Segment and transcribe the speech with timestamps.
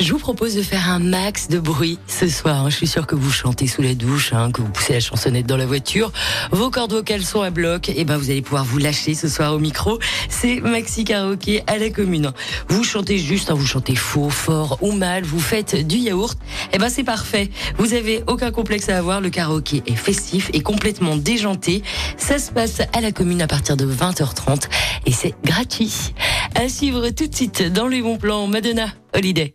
[0.00, 2.68] Je vous propose de faire un max de bruit ce soir.
[2.70, 5.46] Je suis sûre que vous chantez sous la douche, hein, que vous poussez la chansonnette
[5.46, 6.12] dans la voiture.
[6.50, 7.88] Vos cordes vocales sont à bloc.
[7.88, 9.98] Et ben, vous allez pouvoir vous lâcher ce soir au micro.
[10.28, 12.32] C'est Maxi Karaoké à la commune.
[12.68, 15.24] Vous chantez juste, hein, vous chantez faux, fort ou mal.
[15.24, 16.38] Vous faites du yaourt.
[16.72, 17.50] Et ben, c'est parfait.
[17.78, 19.20] Vous avez aucun complexe à avoir.
[19.20, 21.82] Le karaoké est festif et complètement déjanté.
[22.16, 24.68] Ça se passe à la commune à partir de 20h30
[25.06, 26.14] et c'est gratuit.
[26.54, 28.46] À suivre tout de suite dans les bons plans.
[28.46, 29.54] Madonna, Holiday.